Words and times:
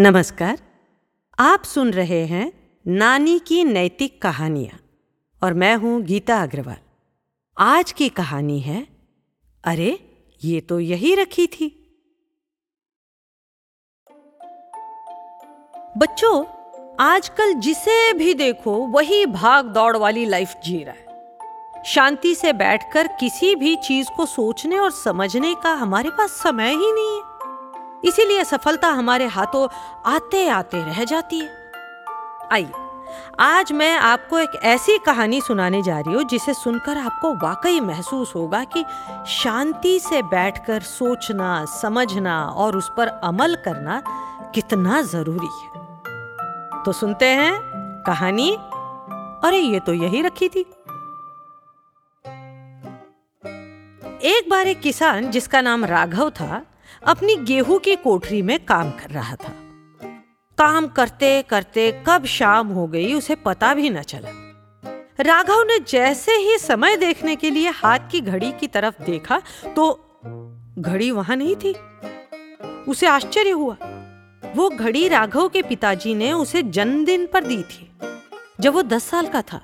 नमस्कार। 0.00 0.58
आप 1.38 1.64
सुन 1.64 1.90
रहे 1.90 2.26
हैं 2.26 2.52
नानी 2.86 3.38
की 3.38 3.64
नैतिक 3.64 4.22
कहानियाँ 4.22 4.80
और 5.42 5.54
मैं 5.54 5.76
हूँ 5.76 6.02
गीता 6.02 6.42
अग्रवाल। 6.42 6.76
आज 7.58 7.92
की 7.92 8.08
कहानी 8.08 8.60
है, 8.60 8.86
अरे, 9.64 10.16
ये 10.44 10.60
तो 10.60 10.80
यही 10.80 11.14
रखी 11.14 11.46
थी। 11.46 11.98
बच्चों, 15.96 16.44
आजकल 17.00 17.52
जिसे 17.52 18.12
भी 18.12 18.34
देखो, 18.34 18.86
वही 18.86 19.26
भाग 19.26 19.64
दौड़ 19.64 19.96
वाली 19.96 20.24
लाइफ 20.24 20.54
जी 20.64 20.84
रहा 20.84 20.94
है। 20.94 21.38
शांति 21.84 22.34
से 22.34 22.52
बैठकर 22.52 23.06
किसी 23.06 23.54
भी 23.54 23.76
चीज़ 23.76 24.08
को 24.16 24.26
सोचने 24.26 24.78
और 24.78 24.90
समझने 24.90 25.54
का 25.54 25.72
हमारे 25.72 26.10
पास 26.10 26.30
समय 26.30 26.70
ही 26.70 26.92
नहीं 26.92 27.16
है। 27.16 27.35
इसीलिए 28.04 28.44
सफलता 28.44 28.88
हमारे 28.88 29.26
हाथों 29.26 29.68
आते 30.06 30.48
आते 30.48 30.82
रह 30.82 31.04
जाती 31.04 31.38
है। 31.38 31.72
आइए, 32.52 32.72
आज 33.40 33.72
मैं 33.72 33.96
आपको 33.96 34.38
एक 34.38 34.50
ऐसी 34.62 34.98
कहानी 34.98 35.40
सुनाने 35.40 35.82
जा 35.82 35.98
रही 35.98 36.14
हूँ, 36.14 36.24
जिसे 36.24 36.54
सुनकर 36.54 36.98
आपको 36.98 37.34
वाकई 37.34 37.80
महसूस 37.80 38.34
होगा 38.34 38.64
कि 38.64 38.84
शांति 39.26 39.98
से 40.00 40.22
बैठकर 40.22 40.80
सोचना, 40.80 41.64
समझना 41.64 42.46
और 42.46 42.76
उस 42.76 42.90
पर 42.96 43.08
अमल 43.08 43.54
करना 43.54 44.02
कितना 44.54 45.02
ज़रूरी 45.02 45.46
है। 45.46 45.86
तो 46.84 46.92
सुनते 46.92 47.26
हैं 47.26 47.60
कहानी। 48.06 48.56
अरे, 49.48 49.58
ये 49.58 49.80
तो 49.80 49.92
यही 49.92 50.22
रखी 50.22 50.48
थी। 50.48 50.60
एक 54.22 54.46
बार 54.50 54.66
एक 54.66 54.80
किसान, 54.80 55.30
जिसका 55.30 55.60
नाम 55.60 55.84
राघव 55.84 56.30
था 56.30 56.62
अपनी 57.02 57.36
गेहूँ 57.36 57.78
की 57.78 57.96
कोठरी 57.96 58.42
में 58.42 58.58
काम 58.64 58.90
कर 58.90 59.10
रहा 59.10 59.36
था। 59.36 59.52
काम 60.58 60.86
करते 60.88 61.30
करते 61.42 61.90
कब 62.06 62.24
शाम 62.24 62.68
हो 62.68 62.86
गई 62.86 63.12
उसे 63.14 63.34
पता 63.36 63.72
भी 63.74 63.90
न 63.90 64.02
चला। 64.02 64.30
राघव 65.20 65.62
ने 65.62 65.78
जैसे 65.80 66.32
ही 66.32 66.56
समय 66.58 66.96
देखने 66.96 67.36
के 67.36 67.50
लिए 67.50 67.70
हाथ 67.74 68.10
की 68.10 68.20
घड़ी 68.20 68.52
की 68.52 68.66
तरफ़ 68.66 69.02
देखा 69.02 69.40
तो 69.76 69.92
घड़ी 70.78 71.10
वहाँ 71.10 71.36
नहीं 71.36 71.54
थी। 71.56 71.74
उसे 72.88 73.06
आश्चर्य 73.06 73.50
हुआ। 73.50 73.76
वो 74.56 74.68
घड़ी 74.70 75.06
राघव 75.08 75.48
के 75.48 75.62
पिताजी 75.62 76.14
ने 76.14 76.32
उसे 76.32 76.62
जन्मदिन 76.62 77.26
पर 77.26 77.44
दी 77.44 77.62
थी, 77.62 77.90
जब 78.60 78.74
वो 78.74 78.82
दस 78.82 79.04
साल 79.04 79.26
का 79.26 79.42
था। 79.42 79.60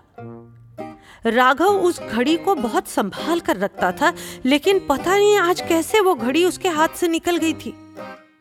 राघव 1.26 1.64
उस 1.64 2.00
घड़ी 2.00 2.36
को 2.36 2.54
बहुत 2.54 2.88
संभाल 2.88 3.40
कर 3.40 3.56
रखता 3.56 3.92
था, 3.92 4.12
लेकिन 4.46 4.86
पता 4.88 5.16
नहीं 5.16 5.36
आज 5.36 5.60
कैसे 5.60 6.00
वो 6.00 6.14
घड़ी 6.14 6.44
उसके 6.44 6.68
हाथ 6.68 6.88
से 6.88 7.08
निकल 7.08 7.36
गई 7.36 7.52
थी। 7.52 7.94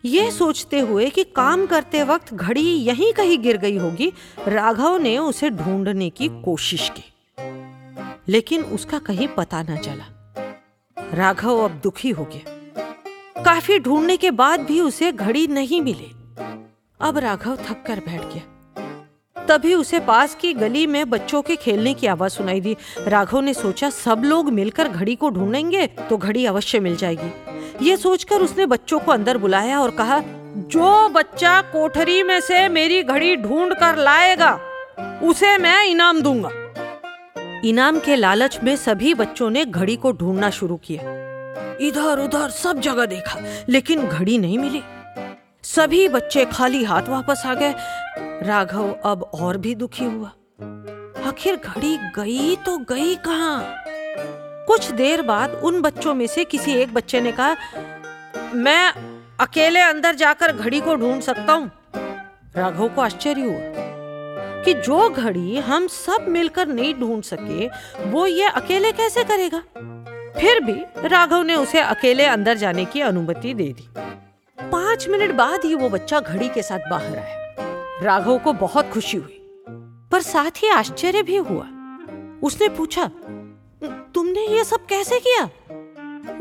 ये 0.06 0.32
सोचते 0.32 0.80
हुए 0.80 1.09
कि 1.09 1.24
काम 1.24 1.66
करते 1.66 2.04
वक्त 2.04 2.34
घड़ी 2.34 2.62
यहीं 2.62 3.14
कहीं 3.14 3.42
गिर 3.42 3.58
गई 3.58 3.78
होगी, 3.78 4.14
राघव 4.48 4.98
ने 4.98 5.18
उसे 5.18 5.50
ढूँढने 5.50 6.09
की 6.09 6.28
कोशिश 6.28 6.92
की। 6.98 7.04
लेकिन 8.28 8.64
उसका 8.64 9.00
कहीं 9.00 9.28
पता 9.28 9.64
न 9.64 9.78
चला। 9.78 10.06
राघव 11.14 11.58
अब 11.58 11.72
दुखी 11.72 12.09
हो 12.09 12.24
गया। 12.24 12.52
काफ़ी 13.44 13.80
ढूँढने 13.80 14.18
के 14.18 14.32
बाद 14.32 14.59
भी 14.59 14.82
उसे 14.82 15.12
घड़ी 15.12 15.48
नहीं 15.48 15.82
मिली। 15.82 16.12
अब 17.02 17.18
राघव 17.18 17.56
थक 17.56 17.84
कर 17.88 18.00
बैठ 18.00 18.22
गया। 18.22 18.61
तभी 19.52 19.74
उसे 19.74 20.00
पास 20.00 20.36
की 20.36 20.54
गली 20.54 20.86
में 20.88 21.10
बच्चों 21.10 21.42
के 21.42 21.56
खेलने 21.56 21.94
की 21.94 22.08
आवाज़ 22.08 22.32
सुनाई 22.32 22.60
दी। 22.62 22.76
राघव 23.08 23.40
ने 23.40 23.54
सोचा, 23.54 23.90
सब 23.90 24.22
लोग 24.26 24.50
मिलकर 24.50 24.88
घड़ी 24.88 25.16
को 25.16 25.30
ढूंढेंगे 25.30 25.86
तो 26.10 26.18
घड़ी 26.18 26.46
अवश्य 26.46 26.80
मिल 26.80 26.96
जाएगी। 26.96 27.88
ये 27.88 27.98
सोचकर 27.98 28.42
उसने 28.42 28.66
बच्चों 28.66 29.00
को 29.00 29.12
अंदर 29.12 29.38
बुलाया 29.38 29.80
और 29.80 29.92
कहा, 29.92 30.20
जो 30.20 31.10
बच्चा 31.10 31.62
कोठरी 31.62 32.22
में 32.24 32.40
से 32.40 32.68
मेरी 32.70 33.02
घड़ी 33.04 33.36
ढूंढ 33.36 33.74
कर 33.74 33.98
लाएगा, 33.98 34.53
उसे 35.24 35.58
मैं 35.58 35.84
इनाम 35.86 36.22
दूँगा। 36.22 36.50
इनाम 37.66 38.00
के 38.00 38.16
लालच 38.16 38.59
में 38.64 38.75
सभी 38.75 39.14
बच्चों 39.14 39.50
ने 39.50 39.66
घड़ी 39.66 39.96
को 39.96 40.12
ढूंढना 40.12 40.50
शुरू 40.50 40.78
किया। 40.78 41.20
इधर 41.81 42.20
उधर 42.20 42.50
सब 42.54 42.80
जगह 42.80 43.06
देखा, 43.06 43.40
लेकिन 43.70 44.08
घड़ी 44.08 44.38
नहीं 44.38 44.58
मिली। 44.59 44.81
सभी 45.76 46.08
बच्चे 46.08 46.46
खाली 46.46 46.84
हाथ 46.84 47.02
वापस 47.02 47.44
आ 47.46 47.54
गए। 47.54 47.74
राघव 48.44 48.90
अब 49.06 49.24
और 49.34 49.58
भी 49.58 49.76
दुखी 49.76 50.06
हुआ। 50.06 50.28
आखिर 51.28 51.56
घड़ी 51.56 51.98
गई 52.16 52.56
तो 52.56 52.78
गई 52.78 53.16
कहाँ? 53.16 53.84
कुछ 54.68 54.92
देर 54.92 55.22
बाद 55.22 55.52
उन 55.64 55.81
बच्चों 55.81 56.14
में 56.14 56.28
से 56.28 56.44
किसी 56.46 56.74
एक 56.74 56.94
बच्चे 56.94 57.22
ने 57.22 57.31
कहा, 57.31 57.56
मैं 58.54 58.94
अकेले 59.40 59.80
अंदर 59.80 60.16
जाकर 60.16 60.56
घड़ी 60.56 60.81
को 60.81 60.96
ढूंढ 60.96 61.22
सकता 61.22 61.54
हूँ। 61.54 61.72
राघव 62.56 62.88
को 62.90 63.02
आश्चर्य 63.02 63.42
हुआ 63.42 64.64
कि 64.64 64.74
जो 64.74 65.10
घड़ी 65.10 65.58
हम 65.58 65.88
सब 65.88 66.26
मिलकर 66.30 66.68
नहीं 66.68 66.94
ढूंढ 66.94 67.24
सके, 67.24 67.68
वो 68.10 68.26
ये 68.28 68.48
अकेले 68.48 68.92
कैसे 68.92 69.24
करेगा? 69.24 69.64
फिर 70.40 70.60
भी 70.60 71.08
राघव 71.08 71.42
ने 71.44 71.56
उसे 71.56 71.80
अकेले 71.80 72.26
अंदर 72.26 72.58
जाने 72.58 72.86
की 72.86 73.02
अनुमति 73.02 73.54
दे 73.54 73.74
दी। 73.74 74.11
पाँच 74.72 75.08
मिनट 75.08 75.32
बाद 75.32 75.66
ही 75.66 75.76
वो 75.76 75.90
बच्चा 75.90 76.20
घड़ी 76.20 76.50
के 76.50 76.62
साथ 76.62 76.90
बाहर 76.90 77.18
आया। 77.18 77.38
राघव 78.02 78.38
को 78.38 78.54
बहुत 78.54 78.90
खुशी 78.92 79.18
हुई, 79.18 79.66
पर 80.12 80.22
साथ 80.22 80.64
ही 80.64 80.70
आश्चर्य 80.70 81.24
भी 81.24 81.38
हुआ। 81.38 81.66
उसने 82.44 82.70
पूछा, 82.70 83.06
तुमने 84.16 84.46
ये 84.48 84.64
सब 84.64 84.86
कैसे 84.86 85.20
किया? 85.20 85.50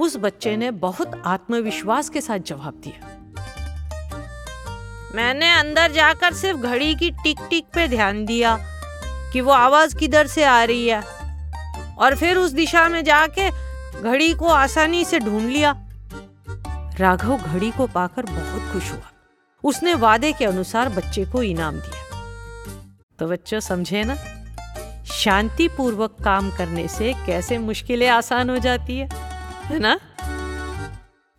उस 0.00 0.16
बच्चे 0.16 0.56
ने 0.56 0.70
बहुत 0.70 1.22
आत्मविश्वास 1.26 2.08
के 2.08 2.20
साथ 2.20 2.38
जवाब 2.38 2.80
दिया। 2.84 3.16
मैंने 5.14 5.52
अंदर 5.52 5.92
जाकर 5.92 6.32
सिर्फ़ 6.32 6.60
घड़ी 6.60 6.94
की 6.94 7.10
टिक 7.10 7.38
टिक 7.50 7.64
पे 7.74 7.88
ध्यान 7.88 8.24
दिया 8.24 8.56
कि 9.32 9.40
वो 9.40 9.52
आवाज़ 9.52 9.96
किधर 9.96 10.26
से 10.26 10.44
आ 10.44 10.62
रही 10.64 10.88
है 10.88 11.02
और 11.98 12.16
फिर 12.16 12.36
उस 12.36 12.50
दिशा 12.52 12.88
में 12.88 13.02
जाके 13.04 13.50
घड़ी 14.02 14.32
को 14.34 14.46
आसानी 14.46 15.04
से 15.04 15.18
ढूंढ 15.18 15.48
लिया। 15.48 15.72
राघव 17.00 17.36
घड़ी 17.36 17.70
को 17.70 17.86
पाकर 17.86 18.22
बहुत 18.22 18.72
खुश 18.72 18.92
हुआ। 18.92 19.10
उसने 19.64 19.94
वादे 19.94 20.32
के 20.32 20.44
अनुसार 20.44 20.88
बच्चे 20.88 21.24
को 21.24 21.42
इनाम 21.42 21.74
दिया। 21.74 22.02
तो 23.18 23.26
बच्चों, 23.26 23.60
समझे 23.60 24.04
ना? 24.04 24.16
शांति 25.04 25.68
पूर्वक 25.68 26.16
काम 26.24 26.50
करने 26.50 26.88
से 26.88 27.12
कैसे 27.26 27.58
मुश्किलें 27.58 28.08
आसान 28.08 28.50
हो 28.50 28.58
जाती 28.58 28.98
है 28.98 29.08
है 29.64 29.78
ना? 29.78 30.00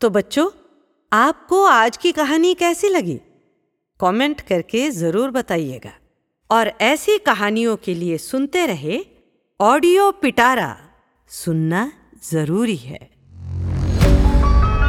तो 0.01 0.09
बच्चों, 0.09 0.49
आपको 1.13 1.65
आज 1.65 1.97
की 1.97 2.11
कहानी 2.11 2.53
कैसी 2.53 2.89
लगी? 2.89 3.21
कमेंट 3.99 4.41
करके 4.41 4.91
ज़रूर 4.91 5.31
बताइएगा। 5.31 5.91
और 6.51 6.67
ऐसी 6.67 7.17
कहानियों 7.17 7.77
के 7.77 7.93
लिए 7.93 8.17
सुनते 8.17 8.65
रहे, 8.65 9.05
ऑडियो 9.61 10.11
पिटारा 10.11 10.77
सुनना 11.27 11.91
ज़रूरी 12.31 12.75
है। 12.75 13.10